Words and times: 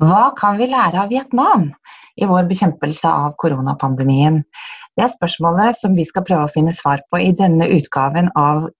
Hva 0.00 0.30
kan 0.32 0.56
vi 0.56 0.64
lære 0.70 1.02
av 1.02 1.10
Vietnam 1.12 1.66
i 2.16 2.24
vår 2.28 2.46
bekjempelse 2.48 3.08
av 3.08 3.34
koronapandemien? 3.42 4.38
Det 4.96 5.04
er 5.04 5.12
spørsmålet 5.12 5.76
som 5.76 5.92
vi 5.98 6.06
skal 6.08 6.24
prøve 6.24 6.46
å 6.46 6.52
finne 6.54 6.72
svar 6.72 7.02
på 7.12 7.20
i 7.20 7.34
denne 7.36 7.68
utgaven 7.76 8.32
av 8.32 8.70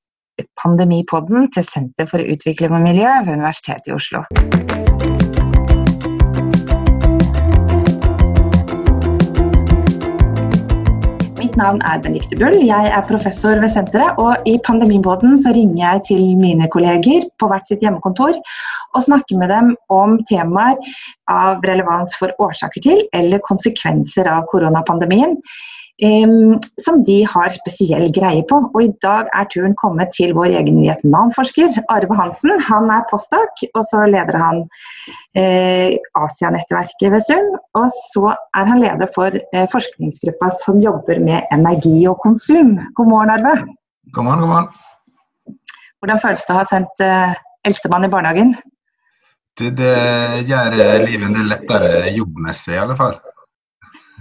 Pandemipodden 0.57 1.51
til 1.53 1.67
Senter 1.69 2.09
for 2.09 2.25
utvikling 2.25 2.73
og 2.73 2.87
miljø 2.87 3.11
ved 3.27 3.37
Universitetet 3.37 3.93
i 3.93 3.99
Oslo. 3.99 4.25
Mitt 11.51 11.59
navn 11.59 11.81
er 11.83 11.99
Benedicte 11.99 12.37
Bull, 12.39 12.61
jeg 12.63 12.91
er 12.95 13.07
professor 13.09 13.59
ved 13.59 13.73
senteret. 13.73 14.15
Og 14.23 14.45
i 14.47 14.53
pandemibåten 14.63 15.33
så 15.35 15.51
ringer 15.51 15.81
jeg 15.83 16.03
til 16.07 16.21
mine 16.39 16.69
kolleger 16.71 17.25
på 17.43 17.49
hvert 17.51 17.67
sitt 17.67 17.83
hjemmekontor 17.83 18.39
og 18.95 19.03
snakker 19.03 19.41
med 19.41 19.51
dem 19.51 19.73
om 19.91 20.15
temaer 20.31 20.79
av 21.27 21.59
relevans 21.67 22.15
for 22.21 22.31
årsaker 22.39 22.85
til 22.87 23.03
eller 23.19 23.43
konsekvenser 23.43 24.31
av 24.31 24.47
koronapandemien 24.53 25.35
som 26.81 27.03
de 27.05 27.19
har 27.29 27.53
spesiell 27.53 28.09
greie 28.15 28.43
på. 28.49 28.59
Og 28.73 28.81
I 28.83 28.91
dag 29.05 29.29
er 29.37 29.49
turen 29.53 29.75
kommet 29.77 30.13
til 30.17 30.33
vår 30.37 30.55
egen 30.61 30.81
Vietnam-forsker 30.81 31.77
Arve 31.93 32.17
Hansen. 32.17 32.55
Han 32.69 32.89
er 32.93 33.05
postdoc, 33.11 33.65
og 33.75 33.85
så 33.85 34.07
leder 34.09 34.39
han 34.41 34.63
eh, 35.37 35.99
Asianettverket 36.17 37.13
ved 37.13 37.27
SUM. 37.27 37.53
Og 37.77 37.89
så 38.13 38.33
er 38.57 38.73
han 38.73 38.81
leder 38.81 39.13
for 39.15 39.37
eh, 39.37 39.69
forskningsgruppa 39.73 40.51
som 40.63 40.81
jobber 40.81 41.21
med 41.21 41.49
energi 41.53 42.07
og 42.09 42.19
konsum. 42.25 42.79
God 42.97 43.13
morgen, 43.13 43.35
Arve. 43.37 43.55
God 44.15 44.25
morgen, 44.25 44.41
god 44.41 44.55
morgen. 44.55 44.69
Hvordan 46.01 46.21
føles 46.23 46.47
det 46.49 46.55
å 46.55 46.61
ha 46.63 46.69
sendt 46.69 47.05
eh, 47.05 47.41
eldstemann 47.69 48.09
i 48.09 48.13
barnehagen? 48.13 48.55
Det, 49.61 49.75
det 49.77 50.47
gjør 50.49 50.79
livet 51.05 51.27
en 51.27 51.37
del 51.37 51.51
lettere 51.53 52.15
jobbmessig, 52.15 52.79
i 52.79 52.81
alle 52.81 52.97
fall. 52.97 53.19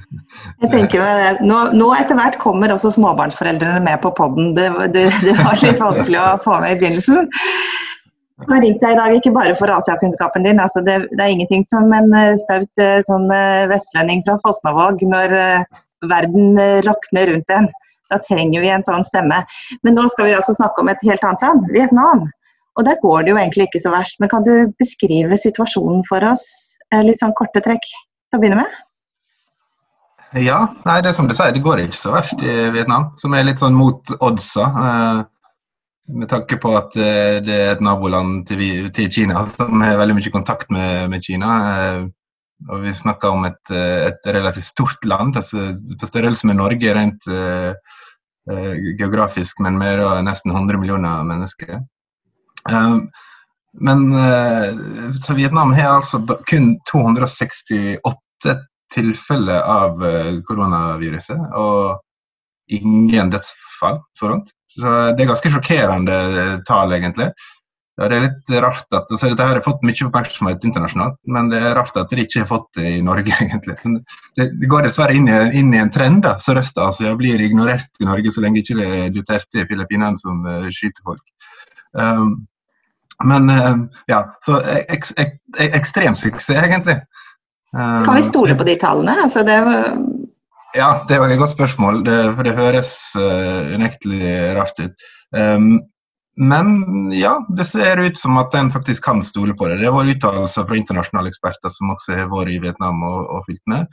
Jeg 0.09 0.71
tenker 0.71 1.03
meg, 1.03 1.41
nå, 1.45 1.57
nå, 1.77 1.89
etter 1.93 2.17
hvert 2.17 2.39
kommer 2.41 2.71
også 2.73 2.91
småbarnsforeldrene 2.95 3.81
med 3.85 3.99
på 4.01 4.11
poden. 4.17 4.53
Det, 4.57 4.69
det, 4.95 5.05
det, 5.21 5.35
var 5.37 5.59
litt 5.61 5.81
vanskelig 5.81 6.17
å 6.21 6.31
få 6.43 6.57
med 6.63 6.73
i 6.73 6.79
begynnelsen. 6.81 7.29
Jeg 8.39 8.49
har 8.53 8.63
ringt 8.63 8.81
deg 8.81 8.95
i 8.95 8.97
dag 8.97 9.13
ikke 9.17 9.33
bare 9.35 9.53
for 9.59 9.71
Asiakunnskapen 9.75 10.47
din. 10.47 10.61
Altså 10.63 10.81
det, 10.85 10.97
det, 11.11 11.19
er 11.19 11.35
ingenting 11.35 11.65
som 11.69 11.91
en 11.93 12.09
eh, 12.15 12.39
staut 12.39 12.81
eh, 12.81 13.01
sånn 13.09 13.27
eh, 13.35 13.67
vestlending 13.69 14.23
fra 14.25 14.39
Fosnavåg 14.45 15.03
når 15.11 15.35
verden 16.09 16.57
rakner 16.87 17.33
rundt 17.33 17.53
en. 17.53 17.69
Da 18.09 18.17
trenger 18.25 18.63
vi 18.63 18.73
en 18.73 18.85
sånn 18.87 19.05
stemme. 19.05 19.43
Men 19.85 19.97
nå 19.99 20.07
skal 20.09 20.29
vi 20.29 20.37
altså 20.37 20.55
snakke 20.57 20.81
om 20.81 20.89
et 20.89 21.03
helt 21.05 21.25
annet 21.27 21.45
land, 21.45 21.67
Vietnam. 21.75 22.25
Og 22.79 22.87
der 22.87 22.97
går 23.03 23.27
det 23.27 23.35
jo 23.35 23.41
egentlig 23.41 23.67
ikke 23.67 23.83
så 23.83 23.91
verst. 23.93 24.17
Men 24.23 24.31
kan 24.31 24.47
du 24.47 24.71
beskrive 24.79 25.37
situasjonen 25.37 26.01
for 26.09 26.23
oss? 26.31 26.47
Litt 26.95 27.21
sånn 27.21 27.35
korte 27.37 27.61
trekk 27.61 27.83
til 27.85 28.39
å 28.39 28.41
begynne 28.41 28.63
med? 28.63 28.79
Ja, 30.37 30.59
nei, 30.85 30.99
det 31.01 31.09
er 31.09 31.17
som 31.17 31.27
du 31.29 31.33
sier, 31.33 31.53
det 31.55 31.63
går 31.65 31.81
ikke 31.87 31.97
så 31.97 32.13
verst 32.13 32.41
i 32.43 32.55
Vietnam. 32.75 33.09
Som 33.17 33.33
er 33.33 33.47
litt 33.47 33.61
sånn 33.61 33.77
mot 33.77 34.13
oddsa. 34.19 34.67
Eh, 34.85 35.23
med 36.19 36.29
tanke 36.29 36.57
på 36.61 36.75
at 36.77 36.95
eh, 36.97 37.39
det 37.45 37.55
er 37.55 37.73
et 37.73 37.83
naboland 37.85 38.43
til, 38.49 38.89
til, 38.93 39.09
Kina 39.13 39.45
som 39.49 39.81
har 39.81 39.97
veldig 39.97 40.17
mye 40.19 40.33
kontakt 40.33 40.69
med, 40.73 41.09
med 41.09 41.25
Kina. 41.25 41.57
Eh, 41.73 42.07
og 42.67 42.83
vi 42.83 42.93
snakker 42.93 43.31
om 43.31 43.45
et, 43.47 43.71
eh, 43.71 44.09
et, 44.09 44.27
relativt 44.27 44.67
stort 44.67 45.05
land, 45.05 45.37
altså 45.37 45.71
på 45.99 46.09
størrelse 46.09 46.47
med 46.47 46.59
Norge 46.59 46.93
rent 46.95 47.27
eh, 47.31 47.71
eh, 48.51 48.73
geografisk, 48.99 49.61
men 49.63 49.77
med 49.79 50.03
nesten 50.27 50.51
100 50.51 50.79
millioner 50.81 51.23
mennesker. 51.23 51.79
men 53.79 53.99
så 55.15 55.33
Vietnam 55.33 55.71
har 55.73 55.95
altså 55.95 56.19
kun 56.49 56.79
268 56.91 58.57
tilfeller 58.93 59.61
av 59.61 60.03
eh, 60.05 60.39
koronaviruset, 60.47 61.39
og 61.57 61.99
ingen 62.73 63.31
dødsfall 63.33 64.01
så 64.17 64.33
langt. 64.33 64.51
Så 64.69 64.89
det 65.17 65.23
er 65.23 65.31
ganske 65.31 65.51
sjokkerende 65.53 66.19
eh, 66.41 66.57
tall, 66.67 66.93
egentlig. 66.97 67.31
Det 67.99 68.15
er 68.15 68.23
litt 68.23 68.51
rart 68.63 68.85
at 68.95 69.09
altså, 69.11 69.27
Dette 69.27 69.45
har 69.49 69.57
fått 69.63 69.81
mye 69.83 70.05
oppmerksomhet 70.05 70.63
internasjonalt, 70.63 71.17
men 71.27 71.49
det 71.51 71.59
er 71.59 71.73
rart 71.75 71.97
at 71.99 72.13
de 72.13 72.23
ikke 72.23 72.45
har 72.45 72.47
fått 72.47 72.69
det 72.79 72.93
i 72.95 73.01
Norge, 73.03 73.33
egentlig. 73.43 73.75
Det, 74.37 74.47
går 74.71 74.87
dessverre 74.87 75.17
inn 75.17 75.27
i, 75.27 75.39
inn 75.59 75.73
i 75.75 75.81
en 75.81 75.91
trend. 75.91 76.23
da, 76.23 76.37
Sørøst-Asia 76.39 77.11
blir 77.19 77.41
ignorert 77.43 77.99
i 77.99 78.07
Norge 78.07 78.31
så 78.31 78.45
lenge 78.45 78.63
ikke 78.63 78.77
det 78.79 78.87
er 79.01 79.11
Duterte 79.15 79.63
i 79.63 79.67
Filippinene 79.67 80.21
som 80.21 80.45
uh, 80.47 80.69
skyter 80.71 81.03
folk. 81.03 81.25
Um, 81.97 82.37
men 83.27 83.51
ja, 84.07 84.21
så 84.45 84.61
ek, 84.63 85.09
ek, 85.19 85.33
ek, 85.59 85.73
ekstrem 85.75 86.15
suksess, 86.15 86.55
egentlig. 86.55 87.01
Kan 87.75 88.15
vi 88.15 88.23
stole 88.25 88.55
på 88.57 88.65
de 88.65 88.75
tallene? 88.81 89.13
Altså 89.23 89.43
det. 89.45 89.59
Ja, 90.77 90.89
det 91.09 91.19
var 91.19 91.29
et 91.29 91.39
godt 91.41 91.53
spørsmål. 91.53 92.03
Det, 92.05 92.17
for 92.37 92.45
det 92.45 92.57
høres 92.57 92.91
uh, 93.17 93.73
unektelig 93.75 94.33
rart 94.57 94.81
ut. 94.81 95.07
Um, 95.35 95.79
men 96.39 97.11
ja, 97.11 97.33
det 97.57 97.65
ser 97.67 97.99
ut 97.99 98.19
som 98.19 98.37
at 98.39 98.53
en 98.55 98.71
faktisk 98.71 99.03
kan 99.03 99.21
stole 99.25 99.55
på 99.57 99.67
det. 99.67 99.81
Det 99.81 99.91
var 99.91 100.07
uttalelser 100.07 100.67
fra 100.69 100.77
internasjonale 100.77 101.33
eksperter 101.33 101.73
som 101.73 101.91
også 101.95 102.15
har 102.15 102.29
vært 102.31 102.53
i 102.53 102.59
Vietnam 102.63 103.01
og, 103.03 103.25
og 103.27 103.47
fulgt 103.49 103.65
med. 103.71 103.89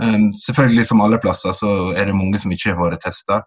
Um, 0.00 0.30
selvfølgelig, 0.46 0.86
som 0.88 1.02
alle 1.04 1.20
plasser, 1.20 1.52
så 1.56 1.72
er 1.92 2.08
det 2.08 2.16
mange 2.16 2.38
som 2.40 2.54
ikke 2.54 2.72
har 2.72 2.80
vært 2.80 3.04
testa. 3.04 3.42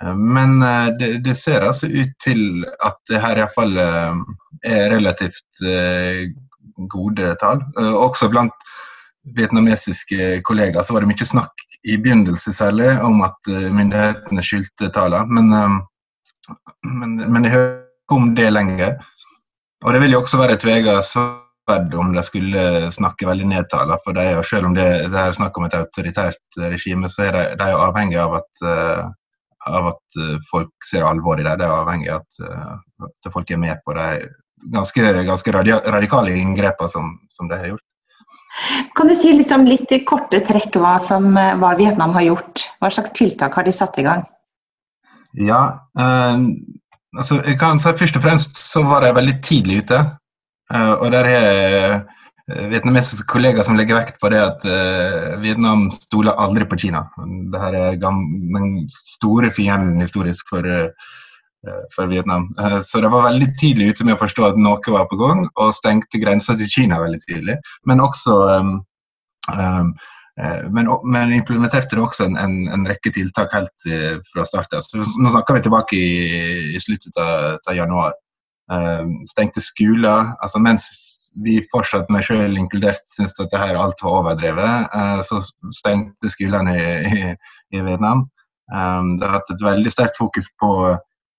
Um, 0.00 0.24
men 0.34 0.56
uh, 0.64 0.88
det, 0.98 1.18
det, 1.26 1.36
ser 1.38 1.68
altså 1.68 1.86
ut 1.92 2.16
til 2.24 2.64
at 2.82 2.98
det 3.12 3.20
her 3.22 3.44
iallfall 3.44 3.76
uh, 3.78 4.24
er 4.64 4.88
relativt 4.96 5.62
uh, 5.62 6.24
gode 6.90 7.34
tall. 7.40 7.62
Uh, 7.78 7.94
også 8.06 8.28
blant 8.32 8.66
vietnamesiske 9.36 10.42
kollegaer 10.44 10.84
så 10.84 10.94
var 10.94 11.04
det 11.04 11.12
mye 11.12 11.26
snakk 11.28 11.64
i 11.84 11.96
begynnelsen 12.00 12.56
særlig 12.56 12.90
om 13.04 13.22
at 13.24 13.50
uh, 13.50 13.70
myndighetene 13.72 14.44
skyldte 14.44 14.90
tallene. 14.94 15.26
Men, 15.32 15.52
uh, 15.52 16.54
men, 16.84 17.16
men 17.24 17.48
jeg 17.48 17.56
hører 17.56 17.72
ikke 18.04 18.20
om 18.20 18.30
det 18.36 18.50
lenger. 18.52 18.94
Og 19.84 19.92
det 19.92 20.04
vil 20.04 20.16
jo 20.16 20.22
også 20.22 20.40
være 20.40 20.56
et 20.58 20.64
vega 20.64 21.00
sverd 21.04 21.94
om 21.96 22.12
de 22.12 22.22
skulle 22.24 22.92
snakke 22.92 23.28
veldig 23.28 23.48
ned 23.48 23.68
tallene. 23.72 24.00
For 24.04 24.16
de, 24.16 24.28
selv 24.48 24.68
om 24.68 24.76
det, 24.76 24.88
det 25.12 25.20
er 25.20 25.36
snakk 25.36 25.58
om 25.58 25.68
et 25.68 25.76
autoritært 25.76 26.62
regime, 26.72 27.10
så 27.12 27.28
er 27.28 27.36
de, 27.36 27.44
de 27.60 27.68
avhengig 27.88 28.20
av 28.20 28.40
at 28.40 28.64
av 29.64 29.86
at 29.88 30.16
folk 30.44 30.84
ser 30.84 31.06
alvor 31.08 31.40
i 31.40 31.44
det. 31.46 31.54
Det 31.56 31.64
er 31.64 31.72
avhengig 31.72 32.10
av 32.12 32.20
at, 32.20 32.66
at 33.08 33.28
folk 33.32 33.48
er 33.48 33.60
med 33.62 33.78
på 33.86 33.94
de 33.96 34.26
ganske, 34.72 35.12
ganske 35.26 35.52
radikale 35.52 36.36
inngrepene 36.36 36.88
som, 36.88 37.18
som 37.28 37.48
de 37.48 37.58
har 37.58 37.66
gjort. 37.74 37.84
Kan 38.94 39.10
du 39.10 39.14
si 39.18 39.32
liksom 39.34 39.66
litt 39.66 39.90
i 39.92 40.04
korte 40.06 40.38
trekk 40.46 40.78
hva, 40.78 40.96
som, 41.02 41.32
hva, 41.34 41.74
Vietnam 41.78 42.14
har 42.14 42.28
gjort? 42.28 42.66
Hva 42.78 42.90
slags 42.94 43.14
tiltak 43.16 43.56
har 43.58 43.66
de 43.66 43.74
satt 43.74 43.98
i 43.98 44.06
gang? 44.06 44.22
Ja, 45.34 45.62
eh, 45.98 46.44
altså 47.18 47.40
jeg 47.42 47.58
kan 47.58 47.82
si 47.82 47.94
Først 47.98 48.20
og 48.20 48.22
fremst 48.22 48.60
så 48.60 48.84
var 48.86 49.02
de 49.02 49.14
veldig 49.16 49.40
tidlig 49.42 49.82
ute. 49.84 50.04
Eh, 50.70 50.92
og 50.94 51.10
der 51.12 51.30
har 51.30 51.50
eh, 51.50 52.68
vietnamesiske 52.70 53.26
kollegaer 53.26 53.66
som 53.66 53.74
legger 53.80 53.98
vekt 53.98 54.22
på 54.22 54.30
det 54.30 54.38
at 54.44 54.64
eh, 54.70 55.34
Vietnam 55.42 55.88
stoler 55.96 56.38
aldri 56.38 56.68
på 56.70 56.78
Kina. 56.86 57.08
Dette 57.50 57.74
er 57.90 57.98
den 57.98 58.86
store 59.02 59.50
fienden 59.50 60.04
historisk 60.04 60.54
for 60.54 60.70
Eh, 60.70 61.10
for 61.94 62.06
Vietnam. 62.06 62.48
Eh, 62.60 62.80
så 62.80 63.00
det 63.00 63.10
var 63.12 63.28
veldig 63.28 63.50
tidlig 63.60 63.92
ute 63.92 64.06
med 64.06 64.16
å 64.16 64.22
forstå 64.22 64.48
at 64.48 64.58
noe 64.60 64.96
var 64.96 65.06
på 65.10 65.18
gang, 65.20 65.44
og 65.54 65.76
stengte 65.76 66.20
grensa 66.22 66.56
til 66.58 66.70
Kina 66.70 67.00
veldig 67.02 67.22
tidlig. 67.24 67.60
Men 67.88 68.02
også 68.04 68.40
um, 68.58 68.74
um, 69.52 69.94
men, 70.74 70.90
men, 71.06 71.32
implementerte 71.36 71.94
det 71.94 72.02
også 72.02 72.24
en, 72.26 72.36
en, 72.40 72.54
en 72.74 72.86
rekke 72.90 73.12
tiltak 73.14 73.52
helt 73.54 73.84
fra 74.32 74.42
start 74.48 74.72
av. 74.74 74.88
Nå 74.98 75.30
snakker 75.30 75.54
vi 75.54 75.62
tilbake 75.62 75.94
i, 75.98 76.08
i 76.74 76.80
sluttet 76.82 77.20
av, 77.22 77.60
av 77.62 77.76
januar. 77.78 78.16
Um, 78.66 79.20
stengte 79.30 79.62
skoler. 79.62 80.32
altså 80.42 80.58
Mens 80.58 80.88
vi 81.44 81.60
fortsatt, 81.70 82.10
meg 82.10 82.26
selv 82.26 82.58
inkludert, 82.58 83.06
syntes 83.10 83.38
at 83.38 83.52
det 83.52 83.62
her 83.62 83.78
alt 83.78 84.02
var 84.02 84.20
overdrevet, 84.20 84.92
så 85.26 85.40
stengte 85.74 86.30
skolene 86.30 86.74
i, 86.78 86.84
i, 87.10 87.32
i 87.74 87.82
Vietnam. 87.82 88.28
Det 88.70 89.26
har 89.26 89.40
hatt 89.40 89.50
et 89.50 89.64
veldig 89.66 89.90
sterkt 89.90 90.18
fokus 90.18 90.46
på 90.62 90.70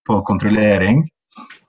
på 0.07 0.19
kontrollering 0.28 1.04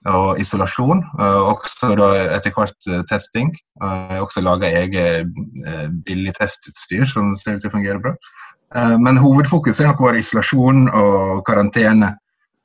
og 0.07 0.41
isolasjon. 0.41 1.03
Og 1.19 1.53
også 1.55 1.93
etter 2.37 2.55
hvert 2.55 2.91
testing. 3.11 3.53
Jeg 3.55 4.13
har 4.13 4.23
også 4.25 4.45
laga 4.45 4.71
eget 4.83 5.27
eh, 5.67 5.89
billig 6.07 6.37
testutstyr 6.39 7.07
som 7.11 7.35
ser 7.41 7.57
ut 7.57 7.65
til 7.65 7.73
å 7.73 7.77
fungere 7.79 8.03
bra. 8.03 8.15
Eh, 8.77 8.95
men 9.03 9.21
hovedfokuset 9.23 9.89
nok 9.89 10.05
vært 10.07 10.23
isolasjon 10.23 10.87
og 10.93 11.43
karantene 11.49 12.15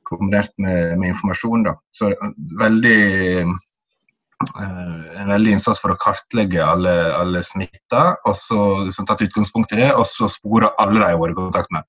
kombinert 0.08 0.54
med, 0.60 0.98
med 1.00 1.14
informasjon. 1.16 1.68
Da. 1.70 1.76
Så 1.94 2.12
veldig 2.60 3.02
en 4.58 5.30
veldig 5.30 5.52
innsats 5.54 5.78
for 5.82 5.94
å 5.94 6.00
kartlegge 6.02 6.64
alle, 6.66 6.94
alle 7.14 7.44
smitta, 7.46 8.16
og 8.26 8.34
så 8.38 8.62
liksom, 8.88 9.06
tatt 9.06 9.22
utgangspunkt 9.28 9.76
i 9.76 9.82
det, 9.84 9.92
og 9.94 10.08
så 10.10 10.30
spore 10.32 10.72
alle 10.82 10.98
de 10.98 11.10
har 11.12 11.20
vært 11.22 11.36
i 11.36 11.42
kontakt 11.44 11.76
med. 11.76 11.86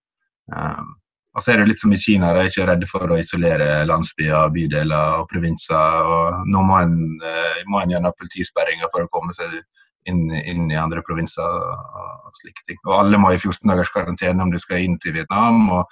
Og 1.33 1.41
så 1.41 1.53
er 1.53 1.63
det 1.63 1.71
litt 1.71 1.81
som 1.81 1.93
i 1.95 2.01
Kina, 2.01 2.35
de 2.35 2.43
er 2.43 2.51
ikke 2.51 2.67
redde 2.69 2.89
for 2.91 3.09
å 3.09 3.17
isolere 3.17 3.87
landsbyer, 3.89 4.51
bydeler 4.53 5.21
og 5.23 5.31
provinser. 5.31 6.09
og 6.15 6.43
Nå 6.53 6.65
må 6.69 6.81
en, 6.83 6.97
eh, 7.25 7.63
må 7.73 7.81
en 7.81 7.95
gjennom 7.95 8.13
politisperringer 8.19 8.91
for 8.93 9.07
å 9.07 9.09
komme 9.09 9.33
seg 9.33 9.55
inn, 10.11 10.27
inn, 10.31 10.71
i 10.71 10.77
andre 10.77 11.01
provinser 11.07 11.47
og 11.47 12.37
slike 12.37 12.67
ting. 12.67 12.77
Og 12.85 12.99
alle 12.99 13.21
må 13.23 13.33
i 13.33 13.39
14 13.41 13.65
dagers 13.65 13.93
karantene 13.95 14.45
om 14.45 14.53
du 14.53 14.59
skal 14.61 14.85
inn 14.85 14.99
til 15.01 15.17
Vietnam, 15.17 15.65
og, 15.71 15.87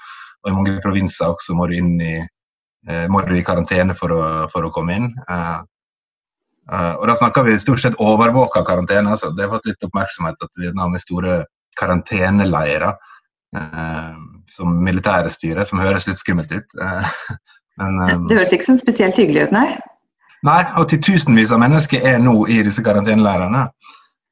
og 0.45 0.51
i 0.51 0.55
mange 0.59 0.77
provinser 0.85 1.33
også 1.33 1.57
må 1.57 1.71
du 1.71 1.79
inn 1.79 1.95
i, 2.05 2.17
eh, 2.89 3.07
må 3.09 3.25
du 3.25 3.33
i 3.33 3.45
karantene 3.47 3.97
for 3.97 4.13
å, 4.13 4.23
for 4.53 4.69
å 4.69 4.73
komme 4.75 4.99
inn. 5.01 5.13
Uh, 6.71 6.95
og 7.01 7.09
da 7.09 7.17
snakker 7.19 7.43
vi 7.49 7.57
stort 7.59 7.81
sett 7.83 7.97
overvåka 7.99 8.61
karantene. 8.63 9.17
Altså. 9.17 9.33
Det 9.35 9.43
har 9.43 9.57
fått 9.57 9.73
litt 9.73 9.87
oppmerksomhet 9.89 10.45
at 10.45 10.61
Vietnam 10.61 10.93
er 10.95 11.03
store 11.03 11.39
karanteneleirer 11.81 12.93
som 14.55 14.77
militære 14.85 15.31
styre, 15.33 15.65
som 15.67 15.81
høres 15.83 16.07
litt 16.07 16.21
skummelt 16.23 16.53
ut. 16.55 16.77
Men, 17.81 17.99
det 18.31 18.39
høres 18.39 18.55
ikke 18.55 18.69
sånn 18.69 18.83
spesielt 18.83 19.19
hyggelig 19.19 19.49
ut, 19.49 19.57
nei? 19.57 19.67
Nei, 20.47 20.61
og 20.81 20.87
titusenvis 20.89 21.51
av 21.53 21.61
mennesker 21.61 22.05
er 22.07 22.21
nå 22.23 22.35
i 22.49 22.61
disse 22.65 22.85
karanteneleirene. 22.85 23.67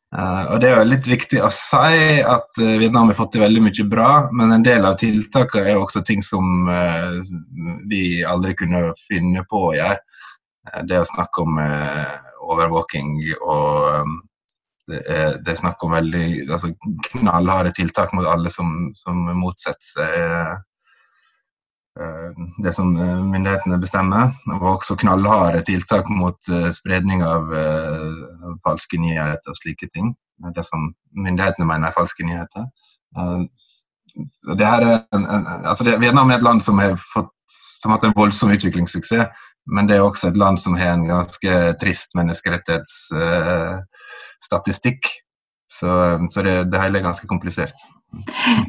Uh, 0.08 0.54
og 0.54 0.60
Det 0.62 0.70
er 0.70 0.78
jo 0.78 0.88
litt 0.88 1.06
viktig 1.10 1.40
å 1.44 1.50
si 1.52 2.20
at 2.24 2.60
uh, 2.62 2.76
Vietnam 2.80 3.10
har 3.10 3.18
fått 3.18 3.34
til 3.34 3.42
veldig 3.44 3.60
mye 3.66 3.84
bra, 3.90 4.12
men 4.32 4.54
en 4.54 4.64
del 4.64 4.88
av 4.88 4.96
tiltakene 5.02 5.66
er 5.66 5.76
jo 5.76 5.82
også 5.84 6.00
ting 6.08 6.24
som 6.24 6.64
uh, 6.64 7.18
vi 7.90 8.22
aldri 8.24 8.54
kunne 8.56 8.86
finne 9.02 9.44
på 9.50 9.66
å 9.68 9.74
gjøre. 9.76 10.00
det 10.88 10.98
å 11.00 11.08
snakke 11.08 11.42
om 11.44 11.60
overvåking 12.44 13.12
og 13.40 14.02
um, 14.04 14.16
det, 14.88 15.02
er, 15.04 15.36
det 15.44 15.52
er 15.52 15.60
snakk 15.60 15.82
om 15.84 15.92
veldig 15.92 16.26
altså, 16.48 16.72
knallharde 17.12 17.74
tiltak 17.76 18.14
mot 18.16 18.26
alle 18.28 18.52
som, 18.52 18.88
som 18.96 19.20
motsetter 19.36 19.92
seg 19.92 20.64
Eh, 22.00 22.30
det 22.62 22.72
som 22.74 22.96
eh, 22.96 23.24
myndighetene 23.24 23.78
bestemmer. 23.78 24.30
Og 24.54 24.62
også 24.62 24.96
knallharde 24.96 25.64
tiltak 25.66 26.10
mot 26.10 26.50
uh, 26.52 26.70
spredning 26.74 27.24
av 27.26 27.50
uh, 27.50 28.52
falske 28.66 29.00
nyheter 29.02 29.50
og 29.50 29.58
slike 29.58 29.88
ting. 29.94 30.12
Det 30.54 30.64
som 30.66 30.92
myndighetene 31.18 31.66
mener 31.66 31.88
er 31.88 31.96
falske 31.96 32.26
nyheter. 32.26 32.68
Uh, 33.18 33.42
det 34.58 34.66
her 34.66 34.86
er 34.86 35.00
en, 35.14 35.26
en, 35.26 35.50
altså 35.66 35.84
det, 35.84 35.98
Vietnam 36.00 36.30
er 36.30 36.38
et 36.38 36.46
land 36.46 36.62
som 36.62 36.78
har, 36.78 36.94
fått, 37.14 37.32
som 37.50 37.90
har 37.90 37.98
hatt 37.98 38.08
en 38.08 38.16
voldsom 38.16 38.54
utviklingssuksess, 38.54 39.44
men 39.70 39.86
det 39.86 39.98
er 39.98 40.06
også 40.06 40.30
et 40.30 40.38
land 40.38 40.58
som 40.58 40.74
har 40.78 40.96
en 40.96 41.06
ganske 41.06 41.58
trist 41.82 42.14
menneskerettighetsstatistikk. 44.38 45.06
så, 45.70 46.18
så 46.28 46.42
det, 46.42 46.70
det 46.72 46.80
hele 46.80 46.98
er 46.98 47.04
ganske 47.04 47.26
komplisert. 47.26 47.74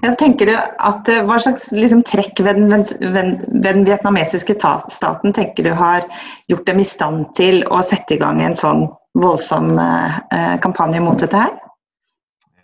Ja, 0.03 0.15
tenker 0.19 0.45
du 0.45 0.51
at 0.53 1.07
eh, 1.07 1.23
Hva 1.23 1.37
slags 1.39 1.71
liksom, 1.71 2.03
trekk 2.03 2.41
ved 2.43 2.55
den, 2.59 2.83
ved, 2.99 3.45
den, 3.63 3.85
vietnamesiske 3.85 4.57
staten 4.91 5.33
tenker 5.33 5.63
du 5.63 5.71
har 5.73 6.03
gjort 6.49 6.65
dem 6.67 6.79
i 6.79 6.83
stand 6.83 7.29
til 7.35 7.63
å 7.71 7.79
sette 7.81 8.15
i 8.15 8.19
gang 8.19 8.41
en 8.41 8.55
sånn 8.55 8.89
voldsom 9.15 9.79
eh, 9.79 10.59
kampanje 10.59 10.99
mot 10.99 11.17
dette 11.17 11.39
her? 11.39 11.55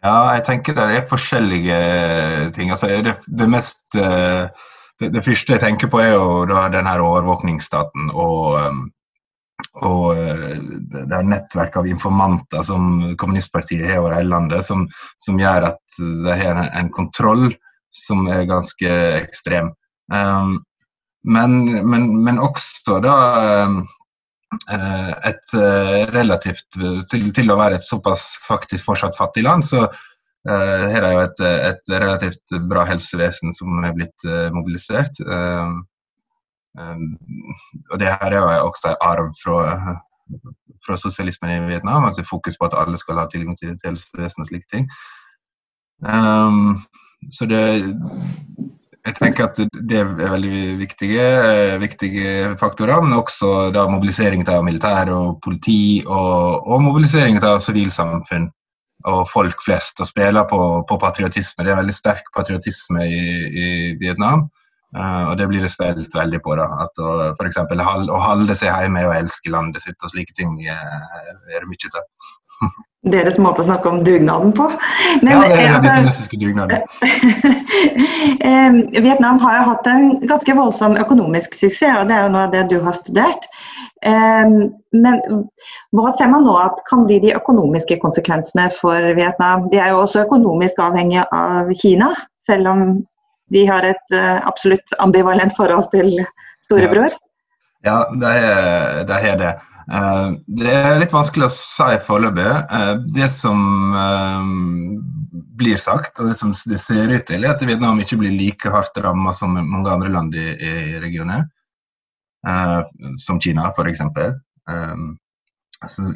Ja, 0.03 0.35
jeg 0.35 0.43
tenker 0.45 0.75
det 0.75 0.83
er 0.99 1.07
forskjellige 1.07 1.79
ting. 2.53 2.71
Altså, 2.71 2.91
det, 3.01 3.15
det, 3.25 3.47
mest, 3.49 3.95
eh, 3.95 4.51
det, 4.99 5.13
det, 5.15 5.23
første 5.23 5.55
jeg 5.55 5.63
tenker 5.63 5.87
på, 5.87 6.03
er 6.03 6.11
jo 6.11 6.43
da 6.51 6.67
den 6.75 6.91
her 6.91 6.99
overvåkningsstaten 7.01 8.11
og 8.11 8.59
um, 8.67 8.83
og 9.85 10.17
eh, 10.17 10.55
det 10.91 11.17
er 11.17 11.27
nettverk 11.27 11.79
av 11.79 11.89
informanter 11.89 12.63
som 12.67 13.15
kommunistpartiet 13.19 13.87
har 13.89 14.01
over 14.03 14.17
hele 14.17 14.31
landet, 14.33 14.65
som, 14.67 14.85
som 15.21 15.39
gjør 15.39 15.69
at 15.71 15.99
de 15.99 16.37
har 16.39 16.61
en, 16.67 16.91
kontroll 16.95 17.49
som 17.95 18.25
er 18.31 18.47
ganske 18.49 18.95
ekstrem. 19.21 19.71
Um, 20.11 20.59
men, 21.25 21.61
men, 21.87 22.09
men, 22.23 22.41
også 22.43 22.99
da 23.01 23.15
um, 23.65 23.79
et 24.69 25.55
uh, 25.57 26.03
relativt 26.13 26.77
til, 27.09 27.31
til, 27.33 27.49
å 27.49 27.57
være 27.57 27.79
et 27.79 27.87
såpass 27.87 28.35
faktisk 28.45 28.85
fortsatt 28.91 29.17
fattig 29.17 29.45
land, 29.47 29.65
så 29.65 29.87
her 30.45 31.01
er 31.01 31.13
jo 31.15 31.21
et, 31.23 31.39
et, 31.41 31.87
relativt 31.89 32.51
bra 32.69 32.83
helsevesen 32.85 33.49
som 33.49 33.79
er 33.81 33.95
blitt 33.97 34.27
mobilisert. 34.53 35.17
Ehm, 35.25 35.79
og 37.91 37.99
det 37.99 38.07
her 38.07 38.31
er 38.31 38.39
jo 38.39 38.67
også 38.67 38.91
en 38.91 39.01
arv 39.01 39.29
fra, 39.43 39.95
fra 40.85 40.97
sosialismen 40.97 41.51
i 41.51 41.67
Vietnam, 41.67 42.05
altså 42.05 42.25
fokus 42.29 42.57
på 42.59 42.65
at 42.65 42.77
alle 42.77 42.97
skal 42.97 43.19
ha 43.19 43.27
tilgang 43.31 43.57
til 43.59 43.77
helsevesen 43.85 44.41
og 44.41 44.47
slike 44.47 44.67
ting. 44.73 44.89
Um, 46.03 46.77
så 47.31 47.45
det 47.45 47.63
jeg 49.05 49.15
tenker 49.19 49.45
at 49.45 49.59
det 49.89 49.97
er 50.01 50.13
veldig 50.17 50.77
viktige, 50.79 51.25
viktige 51.79 52.55
faktorer, 52.57 53.03
men 53.05 53.13
også 53.13 53.69
da 53.73 53.83
mobilisering 53.89 54.41
av 54.49 54.63
militær 54.65 55.11
og 55.13 55.37
politi, 55.45 56.01
og, 56.07 56.65
og 56.65 56.81
mobilisering 56.81 57.37
av 57.43 57.61
sivilsamfunn 57.61 58.47
og 59.05 59.27
folk 59.29 59.61
flest, 59.61 60.01
og 60.01 60.09
spiller 60.09 60.47
på, 60.49 60.59
på, 60.89 60.97
patriotisme. 60.97 61.63
Det 61.63 61.73
er 61.73 61.81
veldig 61.83 61.93
sterk 61.93 62.31
patriotisme 62.33 63.05
i, 63.05 63.21
i 63.45 63.67
Vietnam. 64.01 64.47
Uh, 64.95 65.29
og 65.29 65.37
det 65.39 65.49
blir 65.51 65.63
det 65.63 65.71
spilt 65.73 66.13
veldig 66.15 66.39
på. 66.43 66.55
da, 66.55 66.69
at 66.85 67.03
Å, 67.03 67.11
for 67.35 67.49
eksempel, 67.49 67.81
å 67.83 68.23
holde 68.29 68.55
seg 68.55 68.71
hjemme 68.71 69.03
og 69.09 69.15
elske 69.17 69.51
landet 69.51 69.83
sitt 69.83 69.99
og 69.99 70.13
slike 70.13 70.35
ting 70.37 70.55
uh, 70.63 71.07
er 71.51 71.59
det 71.59 71.67
mye 71.67 71.81
til. 71.83 71.95
Deres 73.15 73.35
måte 73.37 73.61
å 73.61 73.67
snakke 73.67 73.91
om 73.91 73.99
dugnaden 74.07 74.53
på. 74.55 74.65
Men, 75.21 75.33
ja, 75.35 75.41
det 75.43 75.57
er 75.59 75.73
altså, 75.75 75.89
den 75.89 76.07
kinesiske 76.07 76.39
dugnaden. 76.41 76.79
Vietnam 79.05 79.41
har 79.43 79.59
jo 79.59 79.65
hatt 79.67 79.89
en 79.91 80.07
ganske 80.25 80.55
voldsom 80.57 80.95
økonomisk 81.03 81.53
suksess, 81.59 81.99
og 81.99 82.07
det 82.09 82.15
er 82.15 82.23
jo 82.25 82.31
noe 82.33 82.47
av 82.47 82.55
det 82.55 82.63
du 82.71 82.79
har 82.81 82.95
studert. 82.97 83.45
Men 84.01 85.21
hva 85.93 86.15
ser 86.17 86.31
man 86.33 86.47
nå 86.47 86.55
at 86.57 86.81
kan 86.89 87.05
bli 87.05 87.19
de 87.21 87.35
økonomiske 87.37 87.99
konsekvensene 88.01 88.71
for 88.73 89.13
Vietnam? 89.19 89.69
De 89.69 89.77
er 89.77 89.93
jo 89.93 90.01
også 90.01 90.25
økonomisk 90.25 90.81
avhengige 90.81 91.27
av 91.35 91.69
Kina, 91.77 92.09
selv 92.41 92.73
om 92.73 92.81
de 93.53 93.65
har 93.69 93.85
et 93.85 94.15
uh, 94.15 94.41
absolutt 94.47 94.95
ambivalent 95.03 95.53
forhold 95.57 95.89
til 95.93 96.11
storebror? 96.65 97.13
Ja, 97.85 98.01
ja 98.09 99.03
de 99.05 99.21
har 99.27 99.41
det. 99.41 99.53
Uh, 99.85 100.37
det 100.57 100.71
er 100.73 101.01
litt 101.01 101.13
vanskelig 101.13 101.45
å 101.45 101.53
si 101.53 101.97
foreløpig. 102.07 102.47
Uh, 102.71 102.93
det 103.15 103.29
som 103.33 103.59
blir 105.55 105.77
sagt, 105.79 106.17
og 106.19 106.31
det 106.31 106.39
som 106.39 106.55
det 106.65 106.79
ser 106.81 107.11
ut 107.13 107.27
til, 107.27 107.45
er 107.45 107.53
at 107.53 107.61
Vietnam 107.63 108.01
ikke 108.01 108.17
blir 108.19 108.33
like 108.33 108.71
hardt 108.71 108.97
ramma 109.03 109.33
som 109.35 109.53
mange 109.55 109.91
andre 109.91 110.09
land 110.11 110.35
i, 110.35 110.49
i 110.55 110.97
regionen. 111.03 111.45
som 113.17 113.39
Kina, 113.41 113.71
f.eks. 113.73 114.01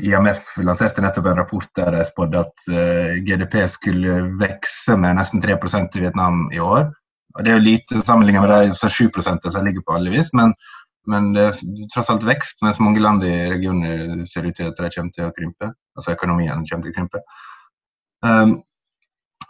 IMF 0.06 0.52
lanserte 0.62 1.02
nettopp 1.02 1.30
en 1.32 1.40
rapport 1.40 1.72
der 1.80 1.96
de 1.96 2.04
spådde 2.06 2.44
at 2.44 2.68
GDP 3.26 3.56
skulle 3.72 4.20
vekse 4.38 4.98
med 4.98 5.18
nesten 5.18 5.42
3% 5.42 5.98
i 5.98 6.04
Vietnam 6.04 6.46
i 6.54 6.60
år. 6.62 6.92
Og 7.38 7.46
Det 7.46 7.52
er 7.52 7.60
jo 7.60 7.66
lite 7.66 8.02
sammenlignet 8.02 8.42
med 8.42 8.52
de 8.52 8.74
7% 8.74 9.50
som 9.54 9.66
ligger 9.66 9.86
på 9.86 9.96
alle 9.96 10.14
vis, 10.14 10.32
men, 10.34 10.54
men, 11.08 11.34
det 11.36 11.44
er 11.50 11.60
tross 11.94 12.10
alt 12.10 12.26
vekst, 12.26 12.64
mens 12.66 12.82
mange 12.82 13.02
land 13.04 13.24
i 13.24 13.36
regionen 13.54 14.26
ser 14.28 14.48
ut 14.48 14.58
til 14.58 14.72
at 14.72 14.80
de 14.80 14.90
kommer 14.96 15.14
til 15.14 15.28
å 15.28 15.36
krympe. 15.36 15.70
Altså 15.98 16.16
økonomien 16.16 16.66
kommer 16.66 16.88
til 16.88 16.94
å 16.94 16.98
krympe. 16.98 17.22
Um, 18.26 18.58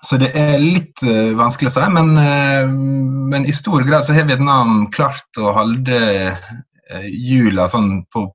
så 0.06 0.20
det 0.20 0.30
er 0.38 0.60
litt 0.62 1.02
uh, 1.04 1.36
vanskelig 1.40 1.72
å 1.72 1.76
si, 1.76 1.88
men, 1.96 2.12
uh, 2.20 2.68
men, 3.32 3.48
i 3.48 3.56
stor 3.56 3.84
grad 3.88 4.08
så 4.08 4.16
har 4.16 4.28
Vietnam 4.30 4.86
klart 4.96 5.40
å 5.40 5.56
holde 5.56 6.02
uh, 6.36 7.66
sånn 7.72 7.90
på, 8.12 8.28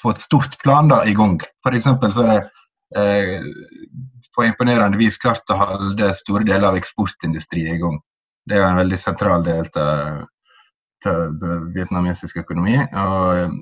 på, 0.00 0.12
et 0.12 0.22
stort 0.22 0.56
plan 0.62 0.88
da, 0.92 1.02
i 1.08 1.16
gang. 1.16 1.40
F.eks. 1.64 1.90
så 2.14 2.28
er 2.28 2.40
det 2.40 2.46
på 4.34 4.46
imponerende 4.46 4.98
vis 4.98 5.18
klart 5.20 5.50
å 5.52 5.58
holde 5.58 6.12
store 6.16 6.46
deler 6.46 6.70
av 6.70 6.78
eksportindustrien 6.78 7.74
i 7.74 7.82
gang. 7.82 7.98
Det 8.50 8.56
er 8.58 8.64
jo 8.64 8.68
en 8.72 8.80
veldig 8.80 8.98
sentral 8.98 9.44
del 9.46 9.68
av, 9.78 10.22
vietnamesisk 11.70 12.40
økonomi. 12.42 12.80
Og, 12.98 13.52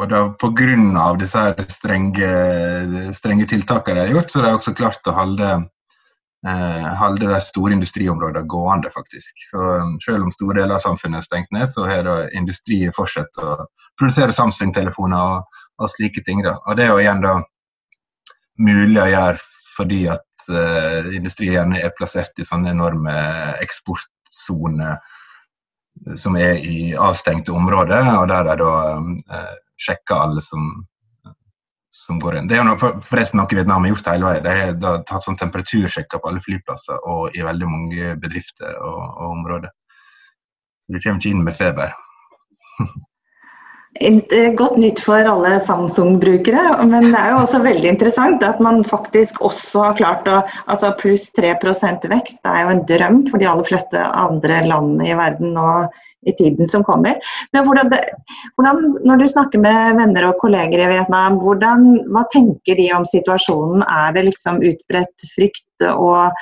og 0.00 0.08
da 0.08 0.22
Pga. 0.40 1.04
disse 1.20 1.42
strenge, 1.68 2.30
strenge 3.12 3.46
tiltakene 3.50 4.00
de 4.00 4.06
har 4.06 4.16
gjort, 4.16 4.32
så 4.32 4.40
har 4.40 4.48
de 4.48 4.54
også 4.56 4.74
klart 4.78 5.12
å 5.12 5.14
holde, 5.18 5.50
eh, 6.48 6.88
holde 7.02 7.28
de 7.28 7.42
store 7.44 7.76
industriområdene 7.76 8.48
gående, 8.48 8.90
faktisk. 8.96 9.36
Så 9.50 9.60
Selv 10.00 10.24
om 10.24 10.32
store 10.32 10.62
deler 10.62 10.78
av 10.78 10.80
samfunnet 10.80 11.20
er 11.20 11.28
stengt 11.28 11.52
ned, 11.52 11.68
så 11.68 11.84
har 11.84 12.08
industrien 12.32 12.96
fortsatt 12.96 13.36
å 13.36 13.66
produsere 14.00 14.32
Samsung-telefoner 14.32 15.36
og, 15.36 15.60
og, 15.78 15.90
slike 15.92 16.24
ting. 16.24 16.42
da. 16.42 16.56
Og 16.66 16.76
Det 16.76 16.88
er 16.88 16.94
jo 16.96 17.04
igjen 17.04 17.20
da 17.20 17.42
mulig 18.58 19.00
å 19.02 19.10
gjøre 19.12 19.51
fordi 19.76 20.04
at 20.12 20.46
uh, 20.52 21.08
industrien 21.14 21.74
er 21.78 21.94
plassert 21.96 22.38
i 22.38 22.46
sånne 22.46 22.72
enorme 22.74 23.14
eksportsoner 23.62 24.98
som 26.18 26.36
er 26.40 26.56
i 26.64 26.94
avstengte 26.98 27.52
områder, 27.54 28.08
og 28.16 28.26
der 28.30 28.48
de 28.48 28.56
da 28.62 28.72
uh, 28.98 29.52
sjekker 29.80 30.24
alle 30.24 30.42
som, 30.44 30.70
som 31.94 32.20
går 32.22 32.38
inn. 32.38 32.48
Det 32.50 32.56
er 32.56 32.62
jo 32.62 32.68
noe, 32.70 32.92
forresten 33.04 33.40
noe 33.40 33.52
Vietnam 33.52 33.84
har 33.86 33.94
gjort 33.94 34.10
hele 34.12 34.32
veien. 34.32 34.42
De 34.44 34.56
har 34.56 34.74
da 34.80 34.94
tatt 35.08 35.26
sånn 35.26 35.38
temperatursjekker 35.40 36.22
på 36.22 36.32
alle 36.32 36.42
flyplasser 36.44 37.06
og 37.12 37.36
i 37.36 37.44
veldig 37.44 37.70
mange 37.70 38.16
bedrifter 38.22 38.76
og, 38.80 39.00
og 39.02 39.38
områder. 39.38 39.72
Så 40.82 40.94
du 40.94 40.98
kommer 40.98 41.20
ikke 41.20 41.34
inn 41.34 41.46
med 41.46 41.58
feber. 41.58 41.96
Godt 44.56 44.78
nytt 44.80 45.00
for 45.04 45.26
alle 45.28 45.58
Samsung-brukere, 45.60 46.62
men 46.88 47.10
det 47.12 47.18
er 47.18 47.34
jo 47.34 47.42
også 47.42 47.58
veldig 47.60 47.90
interessant 47.90 48.44
at 48.46 48.60
man 48.64 48.80
faktisk 48.88 49.36
også 49.44 49.82
har 49.84 49.98
klart 49.98 50.30
å 50.32 50.38
altså 50.72 50.94
Pluss 50.96 51.26
3% 51.36 52.06
vekst 52.08 52.40
det 52.40 52.54
er 52.54 52.62
jo 52.64 52.70
en 52.72 52.80
drøm 52.88 53.18
for 53.28 53.42
de 53.42 53.50
aller 53.50 53.68
fleste 53.68 54.00
andre 54.00 54.62
landene 54.64 55.10
i 55.10 55.18
verden 55.18 55.52
nå 55.58 55.66
i 56.24 56.32
tiden 56.38 56.70
som 56.72 56.86
kommer. 56.88 57.20
Men 57.52 57.66
hvordan, 57.66 57.92
hvordan, 58.56 58.80
Når 59.04 59.20
du 59.20 59.26
snakker 59.28 59.60
med 59.60 60.00
venner 60.00 60.30
og 60.30 60.40
kolleger 60.40 60.86
i 60.86 60.88
Vietnam, 60.94 61.36
hvordan, 61.42 61.84
hva 62.14 62.24
tenker 62.32 62.80
de 62.80 62.88
om 62.96 63.04
situasjonen? 63.04 63.84
Er 63.84 64.16
det 64.16 64.24
liksom 64.30 64.62
utbredt 64.72 65.28
frykt 65.34 65.86
og, 65.90 66.32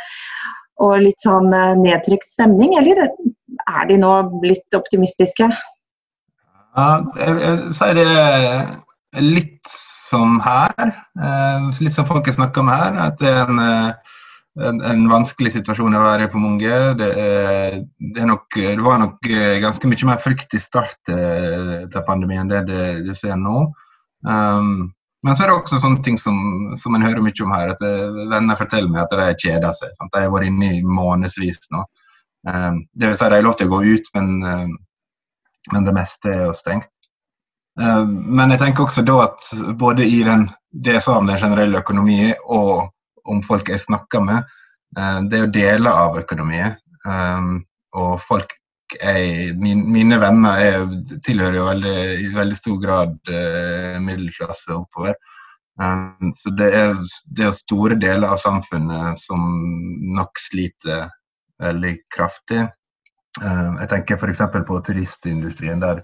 og 0.78 0.97
litt 1.02 1.19
sånn 1.26 1.50
eh, 1.50 1.75
nedtrykt 1.83 2.30
stemning, 2.30 2.78
eller 2.78 3.09
er 3.09 3.90
de 3.90 3.99
nå 3.99 4.14
blitt 4.38 4.78
optimistiske? 4.78 5.50
Ja, 6.77 6.89
jeg, 7.19 7.39
jeg 7.43 7.75
sier 7.75 7.99
det 7.99 8.11
litt 9.19 9.73
som 10.11 10.39
her. 10.45 10.95
Eh, 11.23 11.83
litt 11.83 11.95
som 11.95 12.09
folk 12.09 12.27
har 12.27 12.37
snakka 12.37 12.62
om 12.62 12.71
her. 12.73 12.99
At 13.09 13.19
det 13.23 13.31
er 13.31 13.50
en, 13.50 13.61
eh, 13.65 14.15
en, 14.69 14.81
en, 14.93 15.05
vanskelig 15.11 15.55
situasjon 15.57 15.99
å 15.99 16.05
være 16.05 16.29
i 16.29 16.31
for 16.33 16.43
mange. 16.43 16.79
Det, 17.00 17.11
er, 17.25 17.77
det, 17.99 18.23
er 18.23 18.31
nok, 18.31 18.47
det, 18.57 18.79
var 18.87 19.03
nok 19.03 19.31
eh, 19.31 19.59
ganske 19.62 19.91
mye 19.91 20.11
mer 20.12 20.23
frykt 20.23 20.57
i 20.59 20.62
start 20.62 20.99
til 21.11 22.07
pandemien 22.07 22.47
enn 22.47 22.55
det 22.55 22.65
det, 22.71 22.89
det 23.09 23.19
ser 23.19 23.39
nå. 23.39 23.69
Um, 24.27 24.91
men 25.25 25.37
så 25.37 25.45
er 25.45 25.50
det 25.50 25.57
også 25.59 25.79
sånne 25.81 26.00
ting 26.05 26.17
som, 26.21 26.37
som 26.81 26.95
en 26.97 27.05
hører 27.05 27.23
mye 27.25 27.45
om 27.45 27.53
her. 27.53 27.75
at 27.75 27.83
Venner 28.31 28.57
forteller 28.57 28.89
meg 28.89 29.03
at 29.05 29.17
de 29.17 29.49
kjeder 29.49 29.75
seg. 29.77 29.93
Sant? 29.97 30.12
De 30.15 30.23
har 30.25 30.33
vært 30.33 30.49
inne 30.49 30.77
i 30.79 30.85
månedsvis 30.85 31.67
nå. 31.75 31.83
Um, 32.49 32.87
det 32.97 33.11
vil 33.11 33.19
si 33.19 33.29
de 33.29 33.37
har 33.37 33.45
lov 33.45 33.59
til 33.61 33.69
å 33.69 33.75
gå 33.75 33.83
ut, 33.99 34.07
men 34.17 34.31
um, 34.41 34.79
men 35.73 35.85
det 35.85 35.95
meste 35.97 36.33
er 36.33 36.47
jo 36.49 36.57
stengt. 36.57 36.90
Eh, 37.81 38.05
men 38.07 38.55
jeg 38.55 38.62
tenker 38.62 38.87
også 38.87 39.05
da 39.07 39.19
at 39.26 39.50
både 39.79 40.07
i 40.07 40.23
den, 40.26 40.49
det 40.71 40.99
jeg 40.99 41.05
sa 41.07 41.19
om 41.19 41.29
den 41.31 41.40
generelle 41.40 41.81
økonomien, 41.81 42.35
og 42.47 42.90
om 43.31 43.43
folk 43.45 43.69
jeg 43.71 43.83
snakker 43.85 44.25
med, 44.25 44.49
eh, 44.99 45.19
det 45.29 45.38
er 45.38 45.45
jo 45.45 45.52
deler 45.59 46.00
av 46.07 46.19
økonomien. 46.21 46.79
Eh, 47.07 47.52
og 48.00 48.17
folk 48.25 48.57
jeg, 49.00 49.55
mine 49.61 50.17
venner 50.19 50.59
er, 50.59 50.88
tilhører 51.23 51.61
jo 51.61 51.67
veldig, 51.69 51.99
i 52.25 52.31
veldig 52.35 52.57
stor 52.59 52.79
grad 52.83 53.12
middelklasse 54.02 54.75
oppover. 54.75 55.14
Så 56.35 56.50
det 56.59 56.67
er, 56.75 56.99
det 57.31 57.45
er 57.47 57.55
store 57.55 57.95
deler 58.02 58.35
av 58.35 58.40
samfunnet 58.43 59.21
som 59.23 59.45
nok 60.11 60.43
sliter 60.43 61.07
veldig 61.62 61.93
kraftig. 62.11 62.64
Eh, 63.38 63.72
jeg 63.80 63.90
tenker 63.92 64.18
f.eks. 64.18 64.42
på 64.66 64.80
turistindustrien, 64.87 65.80
der 65.80 66.02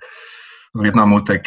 Vietnam 0.77 1.11
mottar 1.11 1.41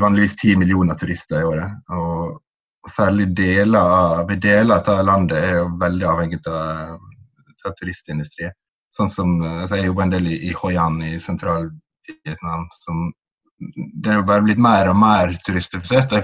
vanligvis 0.00 0.36
10 0.36 0.56
millioner 0.56 0.94
turister 0.94 1.40
i 1.40 1.44
året. 1.44 1.70
og 1.90 2.42
Særlig 2.86 3.32
deler 3.34 4.28
deler 4.38 4.78
av 4.78 5.00
landet 5.04 5.38
er 5.42 5.56
jo 5.58 5.70
veldig 5.80 6.06
avhengig 6.06 6.38
av, 6.46 7.00
av 7.66 7.72
turistindustrien. 7.80 8.52
Sånn 8.94 9.10
som, 9.10 9.32
altså 9.42 9.76
Jeg 9.76 9.88
jobber 9.88 10.06
en 10.06 10.12
del 10.14 10.28
i, 10.30 10.36
i 10.48 10.52
Hoi 10.54 10.76
i 11.08 11.18
sentral-Vietnam. 11.18 12.68
Det 13.58 14.12
er 14.12 14.20
jo 14.20 14.28
bare 14.28 14.44
blitt 14.46 14.62
mer 14.62 14.88
og 14.92 14.96
mer 14.96 15.34
turistifisert. 15.44 16.14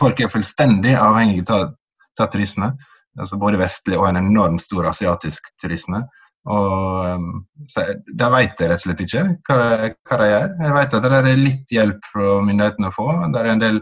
Folk 0.00 0.20
er 0.20 0.32
fullstendig 0.32 0.96
avhengig 0.98 1.46
av, 1.50 1.70
av 2.18 2.32
turisme. 2.34 2.72
altså 3.18 3.38
Både 3.38 3.62
vestlig 3.62 3.96
og 3.96 4.08
en 4.08 4.20
enormt 4.24 4.62
stor 4.62 4.90
asiatisk 4.90 5.54
turisme. 5.62 6.02
Og 6.50 7.06
um, 7.06 7.26
så 7.70 7.84
Da 8.18 8.30
vet 8.34 8.58
jeg 8.58 8.70
rett 8.70 8.80
og 8.80 8.86
slett 8.86 9.02
ikke 9.04 9.26
hva, 9.46 9.58
hva 10.08 10.18
de 10.18 10.30
gjør. 10.30 10.48
Jeg 10.66 10.74
vet 10.78 10.96
at 10.98 11.06
det 11.06 11.20
er 11.20 11.38
litt 11.38 11.74
hjelp 11.76 12.08
fra 12.10 12.32
myndighetene 12.48 12.90
å 12.90 12.96
få. 12.96 13.08
Det 13.30 13.42
er 13.42 13.50
en 13.52 13.62
del, 13.62 13.78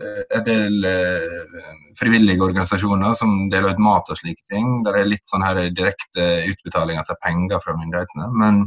eh, 0.00 0.22
en 0.38 0.46
del 0.46 0.88
eh, 0.88 1.66
frivillige 2.00 2.46
organisasjoner 2.46 3.16
som 3.18 3.36
deler 3.52 3.76
ut 3.76 3.82
mat 3.84 4.08
og 4.08 4.20
slike 4.22 4.46
ting. 4.48 4.78
Det 4.86 4.94
er 4.96 5.10
litt 5.10 5.28
sånn 5.28 5.44
her 5.44 5.60
direkte 5.76 6.30
utbetalinger 6.48 7.04
til 7.08 7.20
penger 7.26 7.60
fra 7.64 7.76
myndighetene. 7.76 8.30
Men 8.40 8.62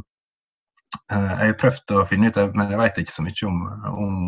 eh, 1.10 1.32
jeg 1.32 1.56
har 1.56 1.62
prøvd 1.66 1.98
å 1.98 2.06
finne 2.12 2.30
ut 2.30 2.38
det, 2.38 2.52
men 2.54 2.76
jeg 2.76 2.84
vet 2.84 3.02
ikke 3.02 3.18
så 3.18 3.26
mye 3.26 3.50
om, 3.50 3.66
om 3.90 4.22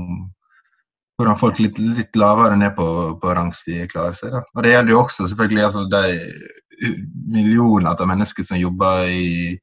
hvordan 1.16 1.38
folk 1.40 1.62
litt, 1.62 1.78
litt 1.80 2.18
lavere 2.20 2.58
ned 2.60 2.74
på, 2.76 2.88
på 3.22 3.38
rangstige 3.38 3.88
klarer 3.94 4.18
seg. 4.18 4.34
Da. 4.34 4.42
Og 4.56 4.66
Det 4.66 4.74
gjelder 4.74 4.92
jo 4.92 5.02
også 5.06 5.30
selvfølgelig 5.30 5.68
altså, 5.70 5.86
de 5.94 6.04
millioner 7.28 7.92
av 7.92 8.08
mennesker 8.08 8.44
som 8.44 8.60
jobber 8.60 9.10
i, 9.10 9.56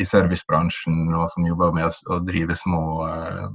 i 0.00 0.06
servicebransjen, 0.06 1.06
og 1.14 1.28
som 1.32 1.46
jobber 1.46 1.74
med 1.76 1.88
å, 1.88 2.20
drive 2.26 2.56
små, 2.58 2.84
uh, 3.08 3.48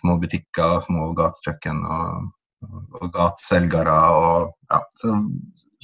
små, 0.00 0.18
butikker, 0.22 0.78
små 0.84 1.10
gatekjøkken 1.18 1.82
og, 1.84 2.30
og 3.00 3.08
gateselgere. 3.14 4.00
Og, 4.16 4.52
ja. 4.70 4.82
Så 5.00 5.16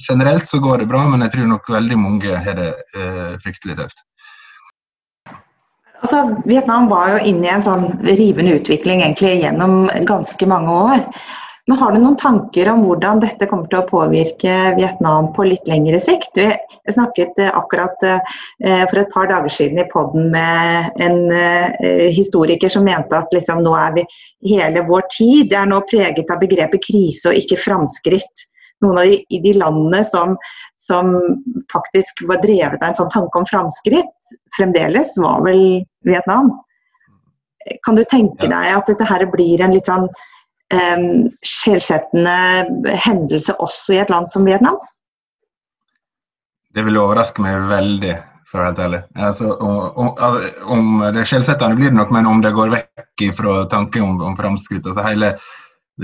generelt 0.07 0.47
så 0.47 0.61
går 0.63 0.83
det 0.83 0.91
bra, 0.91 1.07
men 1.09 1.25
jeg 1.25 1.37
tror 1.37 1.49
nok 1.53 1.73
veldig 1.73 1.97
mange 2.01 2.43
har 2.45 2.61
det 2.61 2.73
uh, 2.95 3.33
fryktelig 3.43 3.79
tøft. 3.81 4.05
Altså, 5.97 6.21
Vietnam 6.45 6.85
var 6.91 7.15
jo 7.15 7.25
inne 7.25 7.47
i 7.47 7.51
en 7.55 7.63
sånn 7.65 7.87
rivende 8.05 8.53
utvikling 8.59 9.01
egentlig 9.01 9.39
gjennom 9.41 9.87
ganske 10.07 10.49
mange 10.49 10.75
år. 10.93 11.05
Men 11.67 11.77
har 11.77 11.91
du 11.91 11.99
noen 11.99 12.15
tanker 12.15 12.69
om 12.71 12.85
hvordan 12.87 13.19
dette 13.19 13.45
kommer 13.51 13.67
til 13.67 13.81
å 13.81 13.87
påvirke 13.89 14.51
Vietnam 14.77 15.33
på 15.35 15.43
litt 15.49 15.65
lengre 15.67 15.99
sikt? 15.99 16.37
Jeg 16.39 16.93
snakket 16.95 17.41
eh, 17.43 17.49
akkurat 17.51 18.05
eh, 18.07 18.37
for 18.87 19.01
et 19.01 19.11
par 19.11 19.27
dager 19.27 19.51
siden 19.51 19.81
i 19.83 19.87
poden 19.91 20.29
med 20.31 21.01
en 21.03 21.17
eh, 21.35 22.05
historiker 22.15 22.71
som 22.71 22.87
mente 22.87 23.19
at 23.19 23.35
liksom, 23.35 23.59
nå 23.65 23.73
er 23.75 23.97
vi 23.97 24.05
hele 24.53 24.85
vår 24.87 25.03
tid 25.11 25.51
er 25.59 25.67
nå 25.67 25.81
preget 25.91 26.31
av 26.31 26.39
begrepet 26.39 26.85
krise 26.87 27.33
og 27.33 27.41
ikke 27.41 27.59
framskritt. 27.65 28.47
Noen 28.85 29.01
av 29.01 29.11
de, 29.11 29.41
de 29.43 29.53
landene 29.59 30.01
som, 30.07 30.37
som, 30.79 31.11
faktisk 31.73 32.23
var 32.31 32.39
drevet 32.45 32.79
av 32.79 32.93
en 32.93 32.99
sånn 33.01 33.11
tanke 33.11 33.41
om 33.41 33.49
framskritt, 33.49 34.31
fremdeles 34.55 35.17
var 35.19 35.43
vel 35.43 35.83
Vietnam. 36.07 36.53
Kan 37.83 37.99
du 37.99 38.05
tenke 38.07 38.47
deg 38.47 38.71
at 38.77 38.87
dette 38.87 39.11
her 39.11 39.27
blir 39.33 39.59
en 39.59 39.75
litt 39.75 39.91
sånn 39.91 40.07
um, 40.73 41.27
skjellsettende 41.45 42.95
hendelse 43.05 43.55
også 43.63 43.95
i 43.95 44.01
et 44.03 44.13
land 44.13 44.29
som 44.31 44.47
Vietnam? 44.47 44.79
Det 46.75 46.83
vil 46.85 46.99
overraske 47.01 47.41
meg 47.41 47.69
veldig, 47.71 48.15
for 48.47 48.59
å 48.59 48.63
være 48.63 48.71
helt 48.71 48.81
ærlig. 48.85 49.03
Altså, 49.29 49.53
om, 49.57 50.11
om, 50.77 51.05
det 51.15 51.25
skjellsettende 51.29 51.79
blir 51.79 51.93
det 51.93 51.99
nok, 51.99 52.11
men 52.13 52.29
om 52.29 52.43
det 52.43 52.53
går 52.57 52.73
vekk 52.75 53.29
fra 53.37 53.61
tanken 53.71 54.05
om, 54.05 54.19
om 54.29 54.35
framskritt 54.37 54.85
altså 54.85 55.05
hele, 55.07 55.33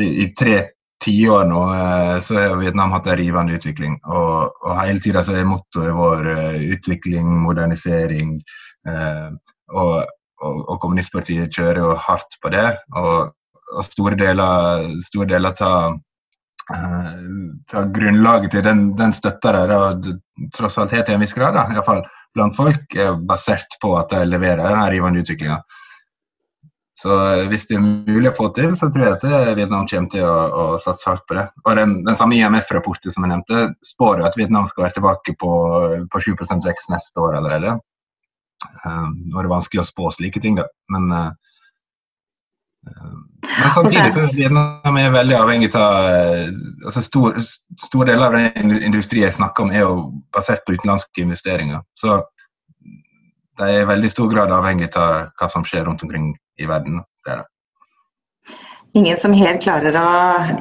I 0.02 0.32
tre 0.34 0.64
tiår 1.04 1.46
nå 1.50 1.62
eh, 1.76 2.18
så 2.24 2.40
har 2.40 2.58
Vietnam 2.62 2.94
hatt 2.96 3.08
en 3.12 3.20
rivende 3.20 3.58
utvikling. 3.58 3.98
Og, 4.08 4.56
og 4.64 4.76
hele 4.80 5.04
tida 5.04 5.24
er 5.30 5.48
mottoet 5.48 5.94
vår 5.98 6.30
uh, 6.32 6.60
utvikling, 6.76 7.28
modernisering. 7.44 8.38
Eh, 8.88 9.30
og, 9.74 9.94
og, 10.44 10.60
og, 10.64 10.76
kommunistpartiet 10.84 11.54
kjører 11.54 11.82
jo 11.84 11.96
hardt 12.08 12.40
på 12.42 12.54
det. 12.54 12.66
Og 13.00 13.34
og 13.74 13.86
store 13.88 14.18
deler, 14.20 14.90
store 15.04 15.30
deler 15.34 15.56
ta, 15.58 15.72
uh, 16.74 17.86
grunnlaget 17.94 18.56
til 18.56 18.66
den, 18.66 18.84
den 19.00 19.16
støtta 19.16 19.54
og 19.78 20.12
tross 20.56 20.78
alt 20.78 20.94
har 20.96 21.08
til 21.08 21.18
en 21.18 21.26
viss 21.26 21.36
grad, 21.38 21.58
da, 21.58 21.68
iallfall 21.74 22.04
blant 22.34 22.58
folk, 22.58 22.96
er 22.98 23.18
basert 23.30 23.78
på 23.82 23.94
at 24.00 24.14
de 24.14 24.26
leverer 24.26 24.64
denne 24.64 24.90
rivende 24.92 25.22
utviklinga. 25.22 25.62
Så 27.04 27.14
eh, 27.34 27.46
hvis 27.50 27.66
det 27.70 27.78
er 27.78 27.84
mulig 27.84 28.30
å 28.30 28.36
få 28.38 28.50
til, 28.56 28.74
så 28.78 28.90
tror 28.94 29.06
jeg 29.08 29.16
at 29.18 29.24
eh, 29.28 29.54
Vietnam 29.58 29.88
kommer 29.90 30.12
til 30.14 30.26
å, 30.28 30.36
å 30.62 30.66
satse 30.82 31.10
hardt 31.10 31.26
på 31.30 31.38
det. 31.38 31.48
Og 31.66 31.80
Den, 31.80 31.96
den 32.06 32.18
samme 32.18 32.38
IMF-rapporten 32.38 33.14
som 33.14 33.26
jeg 33.26 33.34
nevnte, 33.34 33.64
spår 33.86 34.24
at 34.28 34.38
Vietnam 34.40 34.68
skal 34.70 34.88
være 34.88 34.98
tilbake 35.00 35.36
på, 35.42 35.54
på 36.14 36.24
7% 36.28 36.70
vekst 36.70 36.94
neste 36.94 37.24
år 37.24 37.40
allerede. 37.42 37.80
Uh, 38.86 39.10
nå 39.12 39.40
er 39.40 39.48
det 39.48 39.52
vanskelig 39.52 39.82
å 39.84 39.90
spå 39.90 40.14
slike 40.16 40.40
ting, 40.44 40.56
da. 40.62 40.70
men 40.94 41.10
uh, 41.12 41.53
men 42.84 43.72
samtidig 43.76 44.12
så 44.12 44.24
er 44.24 45.00
er 45.06 45.14
veldig 45.14 45.36
avhengig 45.38 45.70
av 45.76 45.96
altså 46.06 46.86
altså 46.86 47.02
stor, 47.02 47.40
Store 47.86 48.08
deler 48.12 48.26
av 48.26 48.36
den 48.36 48.78
industrien 48.84 49.28
jeg 49.28 49.38
snakker 49.38 49.64
om, 49.64 49.72
er 49.72 49.86
jo 49.86 49.96
basert 50.36 50.64
på 50.66 50.76
utenlandske 50.76 51.24
investeringer. 51.24 51.82
Så 52.00 52.22
de 53.60 53.70
er 53.70 53.82
i 53.84 53.88
veldig 53.88 54.12
stor 54.12 54.30
grad 54.32 54.52
avhengig 54.52 54.90
av 54.98 55.34
hva 55.40 55.50
som 55.52 55.66
skjer 55.68 55.86
rundt 55.88 56.04
omkring 56.04 56.32
i 56.60 56.70
verden. 56.70 57.02
Det 57.26 57.38
det. 57.42 57.50
Ingen 58.94 59.18
som 59.18 59.34
helt 59.34 59.62
klarer 59.64 59.96
å 59.98 60.10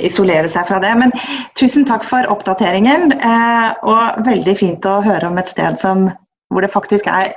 isolere 0.00 0.49
seg 0.49 0.67
fra 0.69 0.79
det. 0.81 0.93
Men 0.97 1.12
tusen 1.59 1.85
takk 1.88 2.05
for 2.09 2.29
oppdateringen. 2.33 3.12
Eh, 3.12 3.71
og 3.85 4.25
veldig 4.25 4.57
fint 4.57 4.88
å 4.88 5.00
høre 5.05 5.29
om 5.29 5.41
et 5.41 5.50
sted 5.52 5.76
som, 5.81 6.07
hvor 6.52 6.64
det 6.64 6.73
faktisk 6.73 7.11
er 7.12 7.35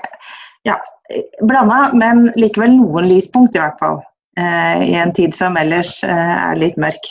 ja, 0.68 0.78
blanda, 1.44 1.90
men 1.94 2.30
likevel 2.40 2.78
noen 2.78 3.10
lyspunkt 3.12 3.58
i 3.58 3.64
hvert 3.64 3.80
fall. 3.82 4.00
Eh, 4.40 4.90
i 4.90 4.96
en 4.96 5.14
tid 5.14 5.36
som 5.36 5.56
ellers 5.58 6.04
eh, 6.04 6.34
er 6.50 6.58
litt 6.60 6.76
mørk. 6.82 7.08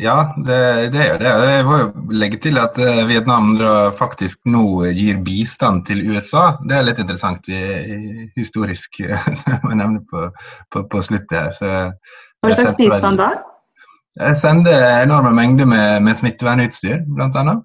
Ja, 0.00 0.34
det, 0.44 0.90
det 0.92 1.02
er 1.04 1.18
det. 1.20 1.32
Jeg 1.50 1.64
må 1.68 1.76
jo 1.80 1.86
legge 2.16 2.38
til 2.40 2.58
at 2.60 2.78
eh, 2.80 3.02
Vietnam 3.08 3.54
faktisk 3.96 4.38
nå 4.48 4.84
gir 4.96 5.20
bistand 5.24 5.84
til 5.88 6.02
USA. 6.08 6.56
Det 6.64 6.76
er 6.76 6.86
litt 6.88 7.00
interessant 7.04 7.48
i, 7.52 7.60
i 7.60 8.30
historisk, 8.36 9.00
må 9.64 9.76
jeg 9.76 10.00
på, 10.08 10.24
på, 10.72 10.84
på 10.92 11.04
sluttet 11.04 11.36
her. 11.36 11.52
Så, 11.56 11.66
Hva 12.40 12.56
slags 12.56 12.80
bistand 12.80 13.20
da? 13.20 13.30
Jeg 14.16 14.40
sender 14.40 15.02
enorme 15.02 15.34
mengder 15.36 15.68
med, 15.68 16.00
med 16.04 16.16
smittevernutstyr, 16.16 17.04
annet. 17.28 17.64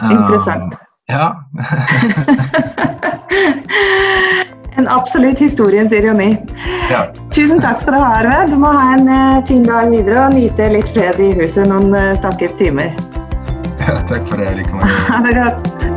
Interessant. 0.00 0.72
Um, 0.72 0.80
ja. 1.12 1.26
en 4.76 4.88
absolutt 4.88 5.38
historiens 5.38 5.92
ironi. 5.92 6.36
ja. 6.90 7.06
Tusen 7.34 7.60
takk 7.62 7.80
skal 7.80 7.96
du 7.96 8.00
ha, 8.02 8.12
Arve. 8.20 8.50
Du 8.50 8.56
må 8.60 8.70
ha 8.74 8.94
en 8.94 9.08
uh, 9.08 9.42
fin 9.48 9.64
dag 9.66 9.90
videre 9.94 10.26
og 10.26 10.38
nyte 10.38 10.70
litt 10.74 10.90
fred 10.94 11.20
i 11.22 11.32
huset 11.38 11.68
noen 11.70 11.94
uh, 11.94 12.14
stakket 12.18 12.56
timer. 12.60 12.94
ja 13.84 14.00
takk 14.08 14.26
for 14.30 14.42
det. 14.42 14.54
Like 14.58 14.94
ha 15.10 15.22
det 15.26 15.36
godt. 15.40 15.93